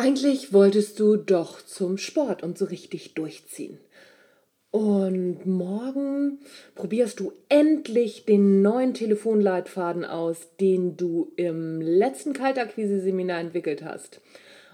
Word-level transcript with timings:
Eigentlich 0.00 0.52
wolltest 0.52 1.00
du 1.00 1.16
doch 1.16 1.60
zum 1.60 1.98
Sport 1.98 2.44
und 2.44 2.56
so 2.56 2.66
richtig 2.66 3.14
durchziehen. 3.14 3.80
Und 4.70 5.44
morgen 5.44 6.38
probierst 6.76 7.18
du 7.18 7.32
endlich 7.48 8.24
den 8.24 8.62
neuen 8.62 8.94
Telefonleitfaden 8.94 10.04
aus, 10.04 10.54
den 10.60 10.96
du 10.96 11.32
im 11.34 11.80
letzten 11.80 12.32
Kaltakquise-Seminar 12.32 13.40
entwickelt 13.40 13.82
hast. 13.82 14.20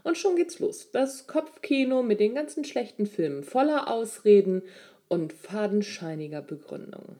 Und 0.03 0.19
schon 0.19 0.37
geht's 0.37 0.59
los. 0.59 0.91
Das 0.93 1.27
Kopfkino 1.27 2.03
mit 2.03 2.21
den 2.21 2.35
ganzen 2.35 2.67
schlechten 2.67 3.07
Filmen 3.07 3.45
voller 3.45 3.91
Ausreden 3.91 4.61
und 5.09 5.33
fadenscheiniger 5.33 6.43
Begründung. 6.43 7.17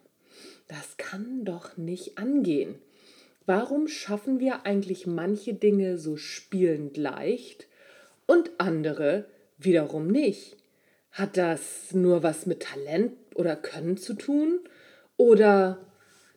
Das 0.69 0.99
kann 0.99 1.47
doch 1.47 1.79
nicht 1.79 2.19
angehen. 2.19 2.75
Warum 3.47 3.89
schaffen 3.89 4.41
wir 4.41 4.67
eigentlich 4.67 5.07
manche 5.07 5.55
Dinge 5.55 5.97
so 5.97 6.19
spielend 6.19 6.99
leicht 6.99 7.67
und 8.27 8.51
andere 8.59 9.27
wiederum 9.59 10.09
nicht? 10.09 10.57
Hat 11.11 11.37
das 11.37 11.93
nur 11.93 12.23
was 12.23 12.47
mit 12.47 12.63
Talent 12.63 13.13
oder 13.35 13.57
Können 13.57 13.97
zu 13.97 14.15
tun? 14.15 14.61
Oder 15.17 15.79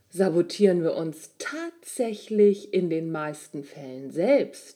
sabotieren 0.10 0.84
wir 0.84 0.96
uns 0.96 1.32
tatsächlich 1.40 2.73
in 2.73 2.90
den 2.90 3.12
meisten 3.12 3.63
Fällen 3.63 4.12
selbst? 4.12 4.76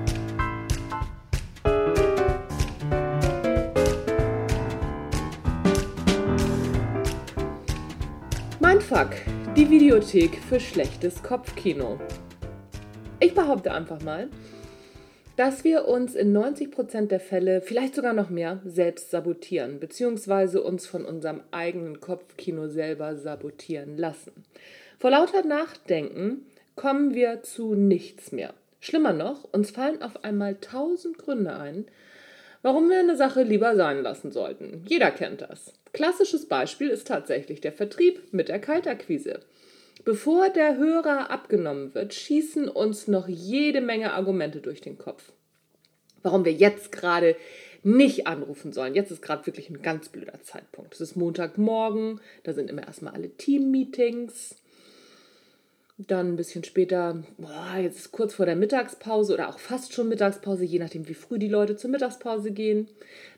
Mindfuck, 9.01 9.17
die 9.55 9.69
Videothek 9.69 10.37
für 10.47 10.59
schlechtes 10.59 11.23
Kopfkino. 11.23 11.99
Ich 13.19 13.33
behaupte 13.33 13.73
einfach 13.73 14.01
mal, 14.01 14.29
dass 15.37 15.63
wir 15.63 15.87
uns 15.87 16.13
in 16.13 16.37
90% 16.37 17.07
der 17.07 17.19
Fälle, 17.19 17.61
vielleicht 17.61 17.95
sogar 17.95 18.13
noch 18.13 18.29
mehr, 18.29 18.59
selbst 18.63 19.09
sabotieren, 19.09 19.79
beziehungsweise 19.79 20.61
uns 20.61 20.85
von 20.85 21.05
unserem 21.05 21.41
eigenen 21.49 21.99
Kopfkino 21.99 22.67
selber 22.67 23.15
sabotieren 23.15 23.97
lassen. 23.97 24.33
Vor 24.99 25.09
lauter 25.09 25.45
Nachdenken 25.45 26.45
kommen 26.75 27.15
wir 27.15 27.41
zu 27.41 27.73
nichts 27.73 28.31
mehr. 28.31 28.53
Schlimmer 28.79 29.13
noch, 29.13 29.45
uns 29.51 29.71
fallen 29.71 30.03
auf 30.03 30.23
einmal 30.23 30.55
tausend 30.55 31.17
Gründe 31.17 31.55
ein, 31.55 31.85
warum 32.61 32.89
wir 32.89 32.99
eine 32.99 33.17
Sache 33.17 33.43
lieber 33.43 33.75
sein 33.75 34.01
lassen 34.01 34.31
sollten. 34.31 34.83
Jeder 34.87 35.11
kennt 35.11 35.41
das. 35.41 35.73
Klassisches 35.93 36.47
Beispiel 36.47 36.89
ist 36.89 37.07
tatsächlich 37.07 37.61
der 37.61 37.73
Vertrieb 37.73 38.21
mit 38.31 38.49
der 38.49 38.59
Kaltakquise. 38.59 39.41
Bevor 40.03 40.49
der 40.49 40.77
Hörer 40.77 41.29
abgenommen 41.29 41.93
wird, 41.93 42.13
schießen 42.13 42.67
uns 42.67 43.07
noch 43.07 43.27
jede 43.27 43.81
Menge 43.81 44.13
Argumente 44.13 44.59
durch 44.59 44.81
den 44.81 44.97
Kopf. 44.97 45.31
Warum 46.23 46.45
wir 46.45 46.53
jetzt 46.53 46.91
gerade 46.91 47.35
nicht 47.83 48.27
anrufen 48.27 48.71
sollen. 48.73 48.95
Jetzt 48.95 49.11
ist 49.11 49.21
gerade 49.21 49.45
wirklich 49.47 49.69
ein 49.69 49.81
ganz 49.81 50.09
blöder 50.09 50.41
Zeitpunkt. 50.41 50.93
Es 50.93 51.01
ist 51.01 51.15
Montagmorgen, 51.15 52.21
da 52.43 52.53
sind 52.53 52.69
immer 52.69 52.85
erstmal 52.85 53.13
alle 53.13 53.29
Team-Meetings. 53.29 54.55
Dann 56.07 56.33
ein 56.33 56.35
bisschen 56.35 56.63
später, 56.63 57.21
boah, 57.37 57.77
jetzt 57.77 58.11
kurz 58.11 58.33
vor 58.33 58.45
der 58.45 58.55
Mittagspause 58.55 59.33
oder 59.33 59.49
auch 59.49 59.59
fast 59.59 59.93
schon 59.93 60.09
Mittagspause, 60.09 60.63
je 60.63 60.79
nachdem, 60.79 61.07
wie 61.07 61.13
früh 61.13 61.37
die 61.37 61.47
Leute 61.47 61.75
zur 61.75 61.89
Mittagspause 61.89 62.51
gehen. 62.51 62.87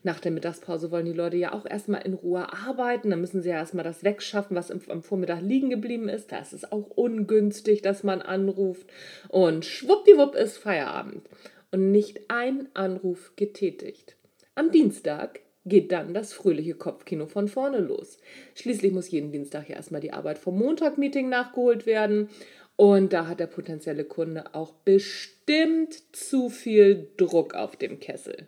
Nach 0.03 0.19
der 0.19 0.31
Mittagspause 0.31 0.91
wollen 0.91 1.05
die 1.05 1.13
Leute 1.13 1.35
ja 1.35 1.51
auch 1.53 1.65
erstmal 1.65 2.03
in 2.03 2.13
Ruhe 2.13 2.53
arbeiten. 2.53 3.09
Dann 3.09 3.21
müssen 3.21 3.41
sie 3.41 3.49
ja 3.49 3.55
erstmal 3.55 3.83
das 3.83 4.03
wegschaffen, 4.03 4.55
was 4.55 4.71
am 4.71 5.01
Vormittag 5.01 5.41
liegen 5.41 5.69
geblieben 5.69 6.07
ist. 6.07 6.31
Da 6.31 6.39
ist 6.39 6.53
es 6.53 6.71
auch 6.71 6.89
ungünstig, 6.95 7.81
dass 7.81 8.03
man 8.03 8.21
anruft. 8.21 8.87
Und 9.29 9.65
schwuppdiwupp 9.65 10.35
ist 10.35 10.57
Feierabend. 10.57 11.27
Und 11.71 11.91
nicht 11.91 12.29
ein 12.29 12.69
Anruf 12.75 13.33
getätigt. 13.35 14.15
Am 14.55 14.71
Dienstag 14.71 15.39
geht 15.65 15.91
dann 15.91 16.13
das 16.13 16.33
fröhliche 16.33 16.75
Kopfkino 16.75 17.27
von 17.27 17.47
vorne 17.47 17.79
los. 17.79 18.17
Schließlich 18.55 18.91
muss 18.91 19.11
jeden 19.11 19.31
Dienstag 19.31 19.69
ja 19.69 19.75
erstmal 19.75 20.01
die 20.01 20.13
Arbeit 20.13 20.37
vom 20.37 20.57
Montag-Meeting 20.57 21.29
nachgeholt 21.29 21.85
werden. 21.85 22.29
Und 22.75 23.13
da 23.13 23.27
hat 23.27 23.39
der 23.39 23.47
potenzielle 23.47 24.03
Kunde 24.03 24.55
auch 24.55 24.71
bestimmt 24.71 25.93
zu 26.15 26.49
viel 26.49 27.07
Druck 27.17 27.53
auf 27.53 27.75
dem 27.75 27.99
Kessel. 27.99 28.47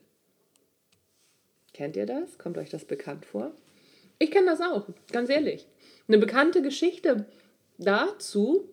Kennt 1.74 1.96
ihr 1.96 2.06
das? 2.06 2.38
Kommt 2.38 2.58
euch 2.58 2.70
das 2.70 2.86
bekannt 2.86 3.26
vor? 3.26 3.52
Ich 4.18 4.32
kenne 4.32 4.48
das 4.48 4.62
auch, 4.62 4.88
ganz 5.12 5.30
ehrlich. 5.30 5.68
Eine 6.08 6.18
bekannte 6.18 6.62
Geschichte 6.62 7.26
dazu 7.78 8.70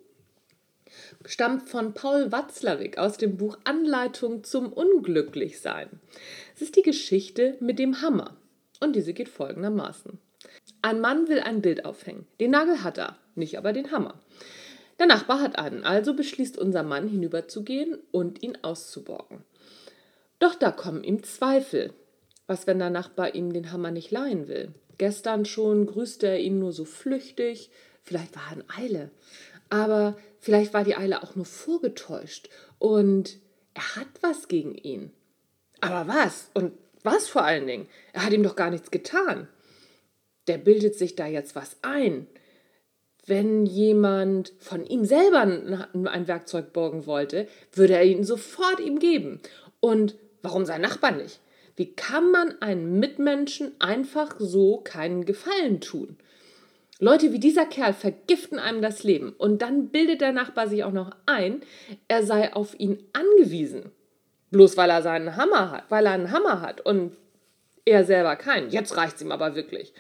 stammt 1.25 1.69
von 1.69 1.94
Paul 1.94 2.32
Watzlawick 2.32 2.98
aus 2.98 3.16
dem 3.16 3.36
Buch 3.36 3.58
Anleitung 3.64 4.44
zum 4.44 4.72
Unglücklichsein. 4.72 5.88
Ist 6.62 6.77
die 6.77 6.83
Geschichte 6.83 7.56
mit 7.59 7.81
dem 7.81 8.03
Hammer. 8.03 8.37
Und 8.78 8.95
diese 8.95 9.15
geht 9.15 9.28
folgendermaßen. 9.28 10.21
Ein 10.81 11.00
Mann 11.00 11.27
will 11.27 11.41
ein 11.41 11.61
Bild 11.61 11.84
aufhängen. 11.84 12.25
Den 12.39 12.53
Nagel 12.53 12.84
hat 12.84 12.99
er, 12.99 13.17
nicht 13.34 13.59
aber 13.59 13.73
den 13.73 13.91
Hammer. 13.91 14.21
Der 15.00 15.06
Nachbar 15.06 15.41
hat 15.41 15.59
einen, 15.59 15.83
also 15.83 16.15
beschließt 16.15 16.56
unser 16.56 16.84
Mann 16.84 17.09
hinüberzugehen 17.09 17.99
und 18.12 18.45
ihn 18.45 18.56
auszuborgen. 18.62 19.43
Doch 20.39 20.55
da 20.55 20.71
kommen 20.71 21.03
ihm 21.03 21.25
Zweifel. 21.25 21.95
Was, 22.47 22.69
wenn 22.69 22.79
der 22.79 22.91
Nachbar 22.91 23.34
ihm 23.34 23.53
den 23.53 23.73
Hammer 23.73 23.91
nicht 23.91 24.12
leihen 24.12 24.47
will? 24.47 24.73
Gestern 24.99 25.44
schon 25.44 25.87
grüßte 25.87 26.29
er 26.29 26.39
ihn 26.39 26.61
nur 26.61 26.73
so 26.73 26.84
flüchtig, 26.84 27.71
vielleicht 28.05 28.37
war 28.37 28.44
er 28.50 28.56
in 28.59 28.71
Eile. 28.71 29.11
Aber 29.69 30.17
vielleicht 30.39 30.75
war 30.75 30.84
die 30.84 30.94
Eile 30.94 31.25
auch 31.25 31.34
nur 31.34 31.44
vorgetäuscht 31.44 32.50
und 32.79 33.41
er 33.75 33.97
hat 33.97 34.06
was 34.21 34.47
gegen 34.47 34.77
ihn. 34.77 35.11
Aber 35.82 36.06
was? 36.06 36.48
Und 36.54 36.72
was 37.03 37.28
vor 37.28 37.44
allen 37.44 37.66
Dingen? 37.66 37.88
Er 38.12 38.25
hat 38.25 38.32
ihm 38.32 38.44
doch 38.44 38.56
gar 38.56 38.70
nichts 38.70 38.91
getan. 38.91 39.48
Der 40.47 40.56
bildet 40.56 40.94
sich 40.94 41.16
da 41.16 41.26
jetzt 41.26 41.56
was 41.56 41.76
ein. 41.82 42.28
Wenn 43.26 43.66
jemand 43.66 44.53
von 44.59 44.87
ihm 44.87 45.04
selber 45.04 45.41
ein 45.43 46.28
Werkzeug 46.28 46.72
borgen 46.72 47.06
wollte, 47.06 47.48
würde 47.72 47.94
er 47.94 48.04
ihn 48.04 48.25
sofort 48.25 48.81
ihm 48.81 49.00
geben. 49.00 49.41
Und 49.81 50.16
warum 50.41 50.65
sein 50.65 50.81
Nachbar 50.81 51.10
nicht? 51.10 51.41
Wie 51.75 51.93
kann 51.93 52.31
man 52.31 52.60
einem 52.62 53.00
Mitmenschen 53.00 53.72
einfach 53.81 54.37
so 54.38 54.78
keinen 54.78 55.25
Gefallen 55.25 55.81
tun? 55.81 56.16
Leute 57.00 57.32
wie 57.32 57.41
dieser 57.41 57.66
Kerl 57.66 57.93
vergiften 57.93 58.60
einem 58.60 58.82
das 58.82 59.03
Leben 59.03 59.32
und 59.37 59.62
dann 59.62 59.88
bildet 59.88 60.20
der 60.20 60.32
Nachbar 60.32 60.69
sich 60.69 60.84
auch 60.84 60.93
noch 60.93 61.10
ein, 61.26 61.62
er 62.06 62.25
sei 62.25 62.53
auf 62.53 62.78
ihn 62.78 63.03
angewiesen. 63.12 63.91
Bloß 64.52 64.76
weil 64.76 64.90
er 64.90 65.02
seinen 65.02 65.36
Hammer 65.36 65.70
hat, 65.70 65.84
weil 65.88 66.06
er 66.06 66.12
einen 66.12 66.30
Hammer 66.30 66.60
hat 66.60 66.82
und 66.82 67.16
er 67.84 68.04
selber 68.04 68.36
keinen. 68.36 68.70
Jetzt 68.70 68.96
reicht's 68.96 69.22
ihm 69.22 69.32
aber 69.32 69.54
wirklich. 69.56 69.92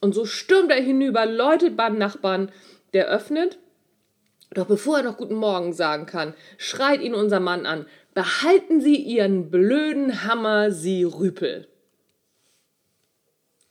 Und 0.00 0.14
so 0.14 0.26
stürmt 0.26 0.70
er 0.70 0.80
hinüber, 0.80 1.24
läutet 1.24 1.76
beim 1.76 1.96
Nachbarn, 1.96 2.52
der 2.92 3.08
öffnet. 3.08 3.58
Doch 4.50 4.66
bevor 4.66 4.98
er 4.98 5.04
noch 5.04 5.16
Guten 5.16 5.34
Morgen 5.34 5.72
sagen 5.72 6.04
kann, 6.04 6.34
schreit 6.58 7.00
ihn 7.00 7.14
unser 7.14 7.40
Mann 7.40 7.64
an: 7.64 7.86
Behalten 8.12 8.82
Sie 8.82 8.96
Ihren 8.96 9.50
blöden 9.50 10.24
Hammer, 10.24 10.70
Sie 10.70 11.04
Rüpel. 11.04 11.66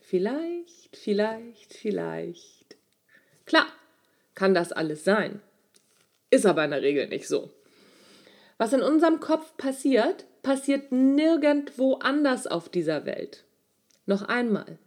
Vielleicht, 0.02 0.98
vielleicht, 0.98 1.74
vielleicht. 1.74 2.76
Klar, 3.46 3.68
kann 4.34 4.56
das 4.56 4.72
alles 4.72 5.04
sein. 5.04 5.42
Ist 6.32 6.48
aber 6.48 6.66
in 6.66 6.72
der 6.72 6.82
Regel 6.82 7.08
nicht 7.08 7.28
so. 7.28 7.52
Was 8.64 8.72
in 8.72 8.82
unserem 8.82 9.20
Kopf 9.20 9.58
passiert, 9.58 10.24
passiert 10.42 10.90
nirgendwo 10.90 11.96
anders 11.96 12.48
auf 12.48 12.70
dieser 12.70 13.06
Welt. 13.06 13.44
Noch 14.06 14.22
einmal, 14.22 14.80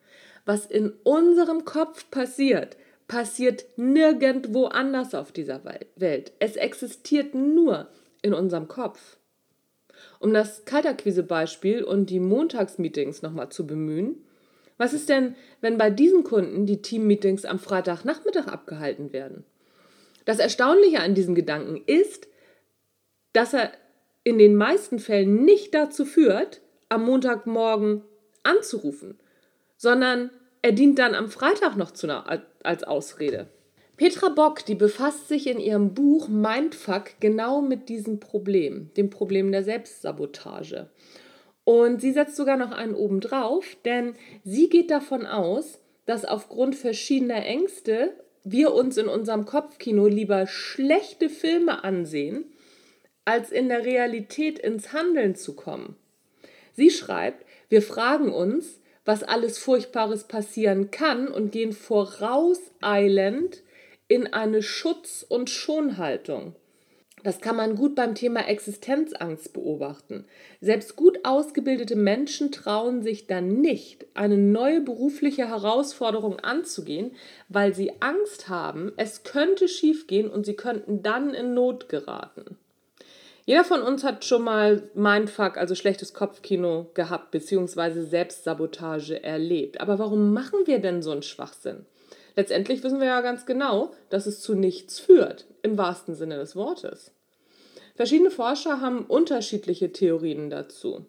was 0.47 0.65
in 0.65 0.95
unserem 1.05 1.67
Kopf 1.67 2.11
passiert, 2.11 2.79
passiert 3.07 3.67
nirgendwo 3.77 4.65
anders 4.65 5.15
auf 5.15 5.31
dieser 5.31 5.61
Welt. 5.97 6.33
Es 6.39 6.57
existiert 6.57 7.35
nur 7.35 7.91
in 8.23 8.33
unserem 8.33 8.67
Kopf. 8.67 9.19
Um 10.21 10.33
das 10.33 10.65
Kaltakquise-Beispiel 10.65 11.85
und 11.85 12.09
die 12.09 12.19
Montagsmeetings 12.19 13.21
nochmal 13.21 13.51
zu 13.51 13.67
bemühen, 13.67 14.25
was 14.79 14.95
ist 14.95 15.11
denn, 15.11 15.35
wenn 15.61 15.77
bei 15.77 15.91
diesen 15.91 16.25
Kunden 16.25 16.65
die 16.65 16.81
Teammeetings 16.81 17.45
am 17.45 17.59
Freitagnachmittag 17.59 18.47
abgehalten 18.47 19.13
werden? 19.13 19.45
Das 20.25 20.39
Erstaunliche 20.39 21.01
an 21.01 21.15
diesem 21.15 21.35
Gedanken 21.35 21.83
ist, 21.85 22.27
dass 23.37 23.53
er 23.53 23.71
in 24.25 24.39
den 24.39 24.57
meisten 24.57 24.99
Fällen 24.99 25.45
nicht 25.45 25.75
dazu 25.75 26.05
führt, 26.05 26.63
am 26.89 27.05
Montagmorgen 27.05 28.03
anzurufen, 28.43 29.19
sondern 29.77 30.31
er 30.63 30.73
dient 30.73 30.99
dann 30.99 31.15
am 31.15 31.29
Freitag 31.29 31.77
noch 31.77 31.93
einer, 32.03 32.43
als 32.63 32.83
Ausrede. 32.83 33.49
Petra 33.97 34.31
Bock, 34.31 34.65
die 34.65 34.75
befasst 34.75 35.29
sich 35.29 35.47
in 35.47 35.61
ihrem 35.61 35.95
Buch 35.95 36.29
Mindfuck 36.29 37.21
genau 37.21 37.61
mit 37.61 37.89
diesem 37.89 38.21
Problem, 38.21 38.91
dem 38.97 39.11
Problem 39.11 39.53
der 39.53 39.65
Selbstsabotage. 39.65 40.89
Und 41.65 42.01
sie 42.01 42.13
setzt 42.13 42.37
sogar 42.37 42.57
noch 42.57 42.73
einen 42.73 42.95
oben 42.95 43.21
drauf, 43.21 43.77
denn 43.85 44.15
sie 44.45 44.69
geht 44.69 44.91
davon 44.91 45.27
aus, 45.27 45.79
dass 46.05 46.25
aufgrund 46.25 46.75
verschiedener 46.75 47.45
Ängste 47.45 48.13
wir 48.45 48.73
uns 48.73 48.97
in 48.97 49.09
unserem 49.09 49.45
Kopfkino 49.45 50.07
lieber 50.07 50.47
schlechte 50.47 51.29
Filme 51.29 51.85
ansehen, 51.85 52.45
als 53.27 53.53
in 53.53 53.69
der 53.69 53.85
Realität 53.85 54.59
ins 54.59 54.95
Handeln 54.95 55.35
zu 55.35 55.55
kommen. 55.55 55.97
Sie 56.73 56.91
schreibt, 56.91 57.45
wir 57.69 57.83
fragen 57.83 58.33
uns, 58.33 58.81
was 59.05 59.23
alles 59.23 59.59
Furchtbares 59.59 60.25
passieren 60.25 60.91
kann 60.91 61.29
und 61.29 61.53
gehen 61.53 61.73
vorauseilend 61.73 63.63
in 64.09 64.33
eine 64.33 64.63
Schutz- 64.63 65.25
und 65.29 65.51
Schonhaltung. 65.51 66.55
Das 67.23 67.41
kann 67.41 67.57
man 67.57 67.75
gut 67.75 67.97
beim 67.97 68.15
Thema 68.15 68.47
Existenzangst 68.47 69.53
beobachten. 69.53 70.27
Selbst 70.61 70.95
gut 70.95 71.19
ausgebildete 71.25 71.97
Menschen 71.97 72.53
trauen 72.53 73.03
sich 73.03 73.27
dann 73.27 73.61
nicht, 73.61 74.07
eine 74.15 74.39
neue 74.39 74.81
berufliche 74.81 75.49
Herausforderung 75.49 76.39
anzugehen, 76.39 77.17
weil 77.49 77.75
sie 77.75 77.91
Angst 78.01 78.49
haben, 78.49 78.93
es 78.97 79.25
könnte 79.25 79.67
schiefgehen 79.67 80.31
und 80.31 80.47
sie 80.47 80.55
könnten 80.55 81.03
dann 81.03 81.35
in 81.35 81.55
Not 81.55 81.89
geraten. 81.89 82.59
Jeder 83.47 83.63
von 83.63 83.81
uns 83.81 84.03
hat 84.03 84.25
schon 84.25 84.43
mal 84.43 84.91
Mindfuck, 84.95 85.57
also 85.57 85.77
schlechtes 85.77 86.13
Kopfkino 86.13 86.91
gehabt, 86.95 87.31
beziehungsweise 87.31 88.05
Selbstsabotage 88.05 89.23
erlebt. 89.23 89.81
Aber 89.81 90.01
warum 90.01 90.33
machen 90.33 90.67
wir 90.67 90.81
denn 90.81 91.01
so 91.01 91.13
einen 91.13 91.23
Schwachsinn? 91.23 91.87
Letztendlich 92.35 92.83
wissen 92.83 92.99
wir 92.99 93.07
ja 93.07 93.21
ganz 93.21 93.47
genau, 93.47 93.95
dass 94.11 94.27
es 94.27 94.41
zu 94.41 94.57
nichts 94.57 94.99
führt, 94.99 95.47
im 95.63 95.79
wahrsten 95.79 96.17
Sinne 96.17 96.39
des 96.39 96.57
Wortes. 96.57 97.13
Verschiedene 97.95 98.33
Forscher 98.33 98.81
haben 98.81 99.07
unterschiedliche 99.07 99.93
Theorien 99.93 100.51
dazu. 100.51 101.07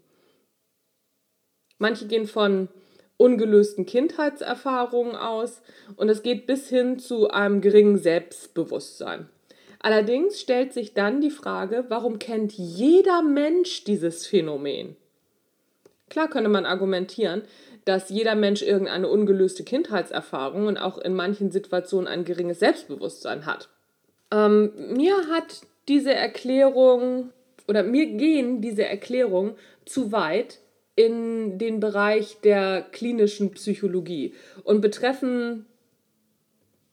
Manche 1.79 2.05
gehen 2.05 2.27
von 2.27 2.69
ungelösten 3.17 3.87
Kindheitserfahrungen 3.87 5.15
aus 5.15 5.63
und 5.95 6.07
es 6.09 6.21
geht 6.21 6.45
bis 6.45 6.69
hin 6.69 6.99
zu 6.99 7.29
einem 7.31 7.61
geringen 7.61 7.97
Selbstbewusstsein. 7.97 9.27
Allerdings 9.79 10.39
stellt 10.39 10.73
sich 10.73 10.93
dann 10.93 11.21
die 11.21 11.29
Frage, 11.29 11.85
warum 11.89 12.19
kennt 12.19 12.53
jeder 12.53 13.21
Mensch 13.21 13.83
dieses 13.83 14.25
Phänomen? 14.25 14.95
Klar 16.09 16.29
könnte 16.29 16.49
man 16.49 16.65
argumentieren, 16.65 17.43
dass 17.85 18.09
jeder 18.09 18.35
Mensch 18.35 18.61
irgendeine 18.61 19.07
ungelöste 19.07 19.63
Kindheitserfahrung 19.63 20.67
und 20.67 20.77
auch 20.77 20.97
in 20.97 21.13
manchen 21.13 21.51
Situationen 21.51 22.07
ein 22.07 22.25
geringes 22.25 22.59
Selbstbewusstsein 22.59 23.45
hat. 23.45 23.69
Ähm, 24.31 24.73
mir 24.93 25.15
hat 25.31 25.61
diese 25.87 26.13
Erklärung 26.13 27.31
oder 27.67 27.83
mir 27.83 28.05
gehen 28.05 28.61
diese 28.61 28.85
Erklärungen 28.85 29.55
zu 29.85 30.11
weit 30.11 30.59
in 30.95 31.59
den 31.59 31.79
Bereich 31.79 32.37
der 32.41 32.81
klinischen 32.91 33.51
Psychologie 33.51 34.33
und 34.63 34.81
betreffen 34.81 35.65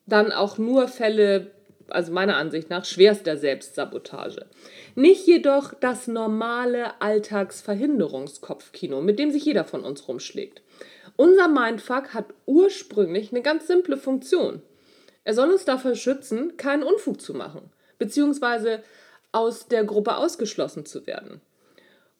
dann 0.06 0.30
auch 0.30 0.58
nur 0.58 0.88
Fälle, 0.88 1.50
also 1.88 2.12
meiner 2.12 2.36
Ansicht 2.36 2.70
nach, 2.70 2.84
schwerster 2.84 3.36
Selbstsabotage. 3.36 4.46
Nicht 4.94 5.26
jedoch 5.26 5.74
das 5.74 6.06
normale 6.06 7.00
Alltagsverhinderungskopfkino, 7.00 9.00
mit 9.00 9.18
dem 9.18 9.30
sich 9.30 9.44
jeder 9.44 9.64
von 9.64 9.84
uns 9.84 10.08
rumschlägt. 10.08 10.62
Unser 11.16 11.48
Mindfuck 11.48 12.14
hat 12.14 12.26
ursprünglich 12.46 13.32
eine 13.32 13.42
ganz 13.42 13.66
simple 13.66 13.96
Funktion. 13.96 14.62
Er 15.24 15.34
soll 15.34 15.50
uns 15.50 15.64
davor 15.64 15.94
schützen, 15.94 16.56
keinen 16.56 16.82
Unfug 16.82 17.20
zu 17.20 17.34
machen 17.34 17.70
beziehungsweise 17.98 18.80
aus 19.32 19.68
der 19.68 19.84
Gruppe 19.84 20.16
ausgeschlossen 20.16 20.86
zu 20.86 21.06
werden. 21.06 21.40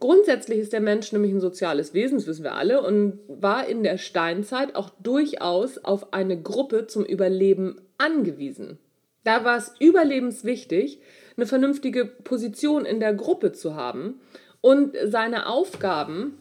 Grundsätzlich 0.01 0.59
ist 0.59 0.73
der 0.73 0.81
Mensch 0.81 1.13
nämlich 1.13 1.33
ein 1.33 1.41
soziales 1.41 1.95
Wesen, 1.95 2.19
das 2.19 2.27
wissen 2.27 2.43
wir 2.43 2.55
alle, 2.55 2.83
und 2.83 3.21
war 3.29 3.67
in 3.67 3.83
der 3.83 3.97
Steinzeit 3.97 4.75
auch 4.75 4.91
durchaus 5.03 5.79
auf 5.79 6.13
eine 6.13 6.41
Gruppe 6.41 6.87
zum 6.87 7.05
Überleben 7.05 7.81
angewiesen. 7.97 8.79
Da 9.25 9.45
war 9.45 9.57
es 9.57 9.73
überlebenswichtig, 9.81 11.01
eine 11.37 11.47
vernünftige 11.47 12.05
Position 12.05 12.85
in 12.85 13.01
der 13.01 13.15
Gruppe 13.15 13.53
zu 13.53 13.75
haben 13.75 14.21
und 14.61 14.97
seine 15.05 15.49
Aufgaben, 15.49 16.39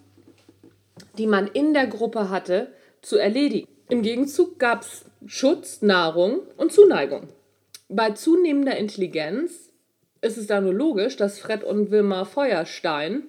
die 1.17 1.27
man 1.27 1.47
in 1.47 1.73
der 1.73 1.87
Gruppe 1.87 2.29
hatte, 2.29 2.71
zu 3.01 3.17
erledigen. 3.17 3.67
Im 3.89 4.01
Gegenzug 4.01 4.59
gab 4.59 4.81
es 4.81 5.05
Schutz, 5.25 5.81
Nahrung 5.81 6.41
und 6.57 6.71
Zuneigung. 6.71 7.27
Bei 7.89 8.11
zunehmender 8.11 8.77
Intelligenz 8.77 9.71
ist 10.21 10.37
es 10.37 10.47
da 10.47 10.61
nur 10.61 10.73
logisch, 10.73 11.17
dass 11.17 11.39
Fred 11.39 11.63
und 11.63 11.91
Wilma 11.91 12.25
Feuerstein 12.25 13.23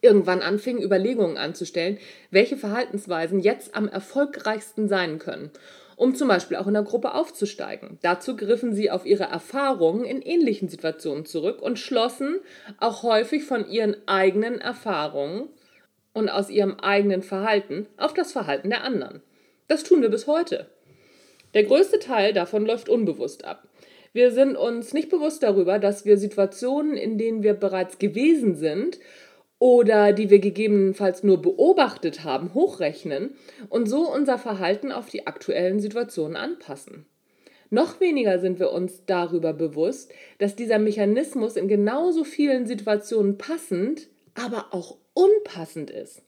irgendwann 0.00 0.42
anfingen, 0.42 0.82
Überlegungen 0.82 1.36
anzustellen, 1.36 1.98
welche 2.30 2.56
Verhaltensweisen 2.56 3.40
jetzt 3.40 3.74
am 3.74 3.88
erfolgreichsten 3.88 4.88
sein 4.88 5.18
können, 5.18 5.50
um 6.02 6.16
zum 6.16 6.26
Beispiel 6.26 6.56
auch 6.56 6.66
in 6.66 6.74
der 6.74 6.82
Gruppe 6.82 7.14
aufzusteigen. 7.14 8.00
Dazu 8.02 8.34
griffen 8.34 8.74
sie 8.74 8.90
auf 8.90 9.06
ihre 9.06 9.22
Erfahrungen 9.22 10.04
in 10.04 10.20
ähnlichen 10.20 10.68
Situationen 10.68 11.26
zurück 11.26 11.62
und 11.62 11.78
schlossen 11.78 12.40
auch 12.80 13.04
häufig 13.04 13.44
von 13.44 13.68
ihren 13.68 13.96
eigenen 14.08 14.60
Erfahrungen 14.60 15.48
und 16.12 16.28
aus 16.28 16.50
ihrem 16.50 16.80
eigenen 16.80 17.22
Verhalten 17.22 17.86
auf 17.98 18.14
das 18.14 18.32
Verhalten 18.32 18.70
der 18.70 18.82
anderen. 18.82 19.22
Das 19.68 19.84
tun 19.84 20.02
wir 20.02 20.08
bis 20.08 20.26
heute. 20.26 20.66
Der 21.54 21.62
größte 21.62 22.00
Teil 22.00 22.32
davon 22.32 22.66
läuft 22.66 22.88
unbewusst 22.88 23.44
ab. 23.44 23.68
Wir 24.12 24.32
sind 24.32 24.56
uns 24.56 24.92
nicht 24.92 25.08
bewusst 25.08 25.44
darüber, 25.44 25.78
dass 25.78 26.04
wir 26.04 26.18
Situationen, 26.18 26.96
in 26.96 27.16
denen 27.16 27.44
wir 27.44 27.54
bereits 27.54 27.98
gewesen 27.98 28.56
sind 28.56 28.98
oder 29.62 30.12
die 30.12 30.28
wir 30.28 30.40
gegebenenfalls 30.40 31.22
nur 31.22 31.40
beobachtet 31.40 32.24
haben, 32.24 32.52
hochrechnen 32.52 33.36
und 33.68 33.88
so 33.88 34.12
unser 34.12 34.36
Verhalten 34.36 34.90
auf 34.90 35.08
die 35.08 35.28
aktuellen 35.28 35.78
Situationen 35.78 36.36
anpassen. 36.36 37.06
Noch 37.70 38.00
weniger 38.00 38.40
sind 38.40 38.58
wir 38.58 38.72
uns 38.72 39.04
darüber 39.06 39.52
bewusst, 39.52 40.12
dass 40.38 40.56
dieser 40.56 40.80
Mechanismus 40.80 41.54
in 41.54 41.68
genauso 41.68 42.24
vielen 42.24 42.66
Situationen 42.66 43.38
passend, 43.38 44.08
aber 44.34 44.74
auch 44.74 44.96
unpassend 45.14 45.92
ist. 45.92 46.24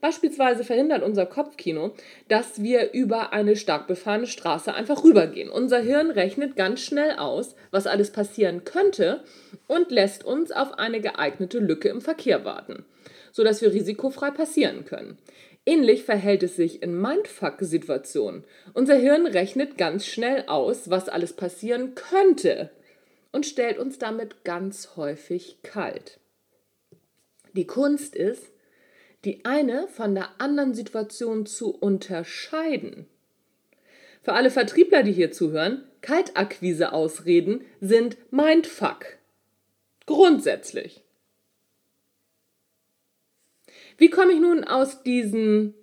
Beispielsweise 0.00 0.62
verhindert 0.62 1.02
unser 1.02 1.26
Kopfkino, 1.26 1.92
dass 2.28 2.62
wir 2.62 2.92
über 2.92 3.32
eine 3.32 3.56
stark 3.56 3.86
befahrene 3.86 4.26
Straße 4.26 4.72
einfach 4.72 5.02
rübergehen. 5.02 5.50
Unser 5.50 5.80
Hirn 5.80 6.10
rechnet 6.10 6.54
ganz 6.56 6.80
schnell 6.80 7.16
aus, 7.16 7.56
was 7.70 7.86
alles 7.86 8.12
passieren 8.12 8.64
könnte 8.64 9.24
und 9.66 9.90
lässt 9.90 10.24
uns 10.24 10.52
auf 10.52 10.78
eine 10.78 11.00
geeignete 11.00 11.58
Lücke 11.58 11.88
im 11.88 12.00
Verkehr 12.00 12.44
warten, 12.44 12.84
sodass 13.32 13.60
wir 13.60 13.72
risikofrei 13.72 14.30
passieren 14.30 14.84
können. 14.84 15.18
Ähnlich 15.66 16.04
verhält 16.04 16.42
es 16.44 16.56
sich 16.56 16.82
in 16.82 16.98
Mindfuck-Situationen. 16.98 18.44
Unser 18.72 18.94
Hirn 18.94 19.26
rechnet 19.26 19.76
ganz 19.76 20.06
schnell 20.06 20.44
aus, 20.46 20.88
was 20.88 21.08
alles 21.08 21.34
passieren 21.34 21.94
könnte 21.94 22.70
und 23.32 23.44
stellt 23.44 23.78
uns 23.78 23.98
damit 23.98 24.44
ganz 24.44 24.96
häufig 24.96 25.58
kalt. 25.62 26.20
Die 27.52 27.66
Kunst 27.66 28.14
ist, 28.14 28.50
die 29.24 29.44
eine 29.44 29.88
von 29.88 30.14
der 30.14 30.40
anderen 30.40 30.74
Situation 30.74 31.46
zu 31.46 31.74
unterscheiden. 31.74 33.06
Für 34.22 34.32
alle 34.34 34.50
Vertriebler, 34.50 35.02
die 35.02 35.12
hier 35.12 35.32
zuhören, 35.32 35.84
Kaltakquise-Ausreden 36.02 37.64
sind 37.80 38.16
Mindfuck. 38.30 39.18
Grundsätzlich. 40.06 41.02
Wie 43.96 44.10
komme 44.10 44.32
ich 44.32 44.40
nun 44.40 44.64
aus 44.64 45.02
diesen 45.02 45.74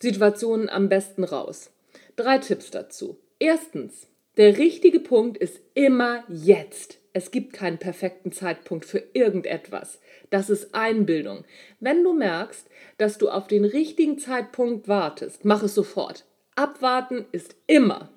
Situationen 0.00 0.68
am 0.68 0.88
besten 0.88 1.22
raus? 1.22 1.70
Drei 2.16 2.38
Tipps 2.38 2.70
dazu. 2.70 3.18
Erstens, 3.38 4.08
der 4.36 4.58
richtige 4.58 5.00
Punkt 5.00 5.38
ist 5.38 5.60
immer 5.74 6.24
jetzt. 6.28 6.98
Es 7.16 7.30
gibt 7.30 7.54
keinen 7.54 7.78
perfekten 7.78 8.30
Zeitpunkt 8.30 8.84
für 8.84 9.02
irgendetwas. 9.14 10.02
Das 10.28 10.50
ist 10.50 10.74
Einbildung. 10.74 11.46
Wenn 11.80 12.04
du 12.04 12.12
merkst, 12.12 12.68
dass 12.98 13.16
du 13.16 13.30
auf 13.30 13.46
den 13.46 13.64
richtigen 13.64 14.18
Zeitpunkt 14.18 14.86
wartest, 14.86 15.46
mach 15.46 15.62
es 15.62 15.74
sofort. 15.74 16.26
Abwarten 16.56 17.24
ist 17.32 17.56
immer 17.66 18.10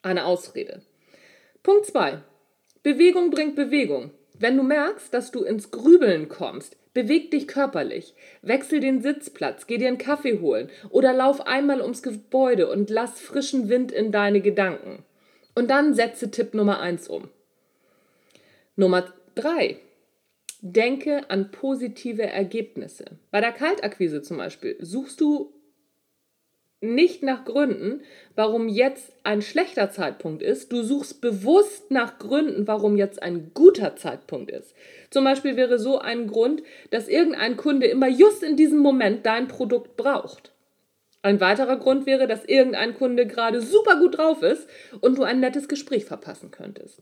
eine 0.00 0.24
Ausrede. 0.24 0.80
Punkt 1.62 1.84
2. 1.84 2.22
Bewegung 2.82 3.28
bringt 3.28 3.54
Bewegung. 3.54 4.12
Wenn 4.38 4.56
du 4.56 4.62
merkst, 4.62 5.12
dass 5.12 5.30
du 5.30 5.44
ins 5.44 5.70
Grübeln 5.70 6.30
kommst, 6.30 6.78
beweg 6.94 7.30
dich 7.30 7.48
körperlich. 7.48 8.14
Wechsel 8.40 8.80
den 8.80 9.02
Sitzplatz, 9.02 9.66
geh 9.66 9.76
dir 9.76 9.88
einen 9.88 9.98
Kaffee 9.98 10.40
holen 10.40 10.70
oder 10.88 11.12
lauf 11.12 11.46
einmal 11.46 11.82
ums 11.82 12.02
Gebäude 12.02 12.70
und 12.70 12.88
lass 12.88 13.20
frischen 13.20 13.68
Wind 13.68 13.92
in 13.92 14.10
deine 14.10 14.40
Gedanken. 14.40 15.04
Und 15.54 15.68
dann 15.68 15.92
setze 15.92 16.30
Tipp 16.30 16.54
Nummer 16.54 16.80
1 16.80 17.08
um. 17.08 17.28
Nummer 18.78 19.12
3. 19.34 19.76
Denke 20.60 21.28
an 21.30 21.50
positive 21.50 22.22
Ergebnisse. 22.22 23.06
Bei 23.32 23.40
der 23.40 23.50
Kaltakquise 23.50 24.22
zum 24.22 24.36
Beispiel 24.36 24.76
suchst 24.78 25.20
du 25.20 25.52
nicht 26.80 27.24
nach 27.24 27.44
Gründen, 27.44 28.02
warum 28.36 28.68
jetzt 28.68 29.10
ein 29.24 29.42
schlechter 29.42 29.90
Zeitpunkt 29.90 30.42
ist. 30.44 30.70
Du 30.70 30.84
suchst 30.84 31.20
bewusst 31.20 31.90
nach 31.90 32.20
Gründen, 32.20 32.68
warum 32.68 32.96
jetzt 32.96 33.20
ein 33.20 33.50
guter 33.52 33.96
Zeitpunkt 33.96 34.52
ist. 34.52 34.76
Zum 35.10 35.24
Beispiel 35.24 35.56
wäre 35.56 35.80
so 35.80 35.98
ein 35.98 36.28
Grund, 36.28 36.62
dass 36.92 37.08
irgendein 37.08 37.56
Kunde 37.56 37.88
immer 37.88 38.06
just 38.06 38.44
in 38.44 38.54
diesem 38.54 38.78
Moment 38.78 39.26
dein 39.26 39.48
Produkt 39.48 39.96
braucht. 39.96 40.52
Ein 41.22 41.40
weiterer 41.40 41.78
Grund 41.78 42.06
wäre, 42.06 42.28
dass 42.28 42.44
irgendein 42.44 42.94
Kunde 42.94 43.26
gerade 43.26 43.60
super 43.60 43.98
gut 43.98 44.18
drauf 44.18 44.44
ist 44.44 44.68
und 45.00 45.18
du 45.18 45.24
ein 45.24 45.40
nettes 45.40 45.66
Gespräch 45.66 46.04
verpassen 46.04 46.52
könntest. 46.52 47.00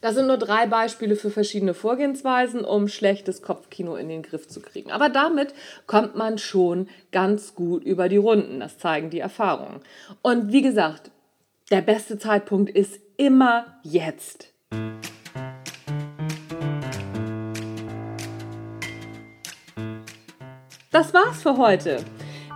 Das 0.00 0.14
sind 0.14 0.26
nur 0.26 0.38
drei 0.38 0.66
Beispiele 0.66 1.16
für 1.16 1.30
verschiedene 1.30 1.74
Vorgehensweisen, 1.74 2.64
um 2.64 2.88
schlechtes 2.88 3.42
Kopfkino 3.42 3.96
in 3.96 4.08
den 4.08 4.22
Griff 4.22 4.48
zu 4.48 4.60
kriegen. 4.60 4.92
Aber 4.92 5.08
damit 5.08 5.54
kommt 5.86 6.14
man 6.14 6.38
schon 6.38 6.88
ganz 7.12 7.54
gut 7.54 7.84
über 7.84 8.08
die 8.08 8.16
Runden. 8.16 8.60
Das 8.60 8.78
zeigen 8.78 9.10
die 9.10 9.20
Erfahrungen. 9.20 9.80
Und 10.22 10.52
wie 10.52 10.62
gesagt, 10.62 11.10
der 11.70 11.80
beste 11.80 12.18
Zeitpunkt 12.18 12.70
ist 12.70 13.00
immer 13.16 13.78
jetzt. 13.82 14.52
Das 20.92 21.12
war's 21.12 21.42
für 21.42 21.56
heute. 21.56 22.04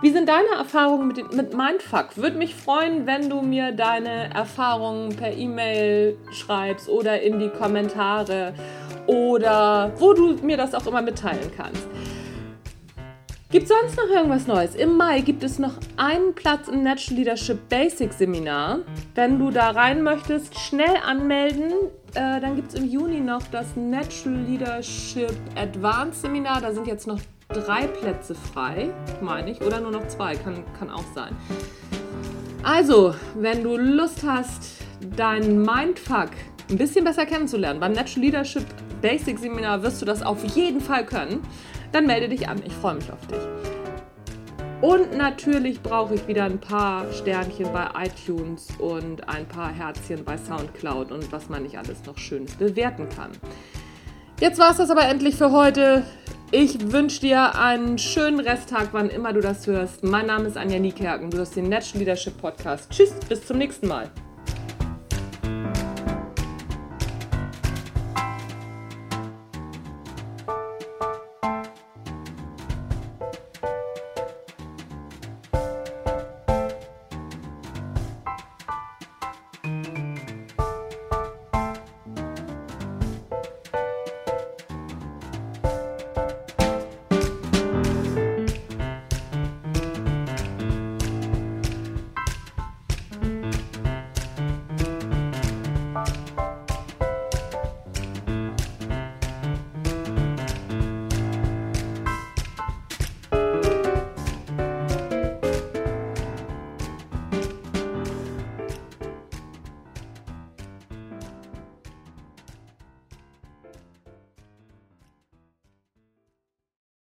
Wie 0.01 0.09
sind 0.09 0.27
deine 0.27 0.47
Erfahrungen 0.57 1.09
mit, 1.09 1.31
mit 1.31 1.55
Mindfuck? 1.55 2.17
Würde 2.17 2.35
mich 2.35 2.55
freuen, 2.55 3.05
wenn 3.05 3.29
du 3.29 3.43
mir 3.43 3.71
deine 3.71 4.33
Erfahrungen 4.33 5.15
per 5.15 5.31
E-Mail 5.31 6.17
schreibst 6.31 6.89
oder 6.89 7.21
in 7.21 7.37
die 7.37 7.49
Kommentare 7.49 8.55
oder 9.05 9.91
wo 9.97 10.13
du 10.13 10.33
mir 10.43 10.57
das 10.57 10.73
auch 10.73 10.87
immer 10.87 11.03
mitteilen 11.03 11.51
kannst. 11.55 11.87
Gibt 13.51 13.69
es 13.69 13.69
sonst 13.69 13.95
noch 13.95 14.07
irgendwas 14.07 14.47
Neues? 14.47 14.73
Im 14.73 14.97
Mai 14.97 15.19
gibt 15.21 15.43
es 15.43 15.59
noch 15.59 15.73
einen 15.97 16.33
Platz 16.33 16.67
im 16.67 16.81
Natural 16.81 17.17
Leadership 17.19 17.69
Basic 17.69 18.11
Seminar. 18.11 18.79
Wenn 19.13 19.37
du 19.37 19.51
da 19.51 19.69
rein 19.69 20.01
möchtest, 20.01 20.57
schnell 20.57 20.97
anmelden. 21.05 21.73
Äh, 22.15 22.41
dann 22.41 22.55
gibt 22.55 22.73
es 22.73 22.79
im 22.79 22.89
Juni 22.89 23.19
noch 23.19 23.43
das 23.51 23.75
Natural 23.75 24.39
Leadership 24.47 25.35
Advanced 25.55 26.21
Seminar. 26.21 26.59
Da 26.61 26.73
sind 26.73 26.87
jetzt 26.87 27.05
noch 27.05 27.19
drei 27.53 27.87
Plätze 27.87 28.35
frei, 28.35 28.89
meine 29.21 29.51
ich, 29.51 29.61
oder 29.61 29.79
nur 29.79 29.91
noch 29.91 30.07
zwei, 30.07 30.35
kann, 30.35 30.63
kann 30.77 30.89
auch 30.89 31.03
sein. 31.13 31.35
Also, 32.63 33.15
wenn 33.35 33.63
du 33.63 33.77
Lust 33.77 34.23
hast, 34.25 34.83
deinen 35.15 35.61
Mindfuck 35.61 36.29
ein 36.69 36.77
bisschen 36.77 37.03
besser 37.03 37.25
kennenzulernen, 37.25 37.79
beim 37.79 37.93
Natural 37.93 38.21
Leadership 38.21 38.65
Basic 39.01 39.39
Seminar 39.39 39.81
wirst 39.81 40.01
du 40.01 40.05
das 40.05 40.21
auf 40.21 40.43
jeden 40.55 40.79
Fall 40.79 41.05
können, 41.05 41.41
dann 41.91 42.05
melde 42.05 42.29
dich 42.29 42.47
an. 42.47 42.61
Ich 42.65 42.73
freue 42.73 42.95
mich 42.95 43.11
auf 43.11 43.25
dich. 43.27 43.39
Und 44.81 45.15
natürlich 45.15 45.81
brauche 45.81 46.15
ich 46.15 46.27
wieder 46.27 46.45
ein 46.45 46.59
paar 46.59 47.11
Sternchen 47.11 47.71
bei 47.71 47.87
iTunes 48.03 48.67
und 48.79 49.27
ein 49.29 49.47
paar 49.47 49.71
Herzchen 49.71 50.23
bei 50.23 50.37
SoundCloud 50.37 51.11
und 51.11 51.31
was 51.31 51.49
man 51.49 51.63
nicht 51.63 51.77
alles 51.77 52.03
noch 52.05 52.17
Schönes 52.17 52.55
bewerten 52.55 53.07
kann. 53.09 53.31
Jetzt 54.39 54.57
war 54.57 54.71
es 54.71 54.77
das 54.77 54.89
aber 54.89 55.03
endlich 55.05 55.35
für 55.35 55.51
heute. 55.51 56.03
Ich 56.53 56.91
wünsche 56.91 57.21
dir 57.21 57.55
einen 57.55 57.97
schönen 57.97 58.41
Resttag, 58.41 58.89
wann 58.91 59.09
immer 59.09 59.31
du 59.31 59.39
das 59.39 59.67
hörst. 59.67 60.03
Mein 60.03 60.25
Name 60.25 60.49
ist 60.49 60.57
Anja 60.57 60.79
Niekerken. 60.79 61.29
Du 61.29 61.37
hörst 61.37 61.55
den 61.55 61.69
Natural 61.69 61.99
Leadership 61.99 62.37
Podcast. 62.41 62.91
Tschüss, 62.91 63.13
bis 63.29 63.47
zum 63.47 63.57
nächsten 63.57 63.87
Mal. 63.87 64.11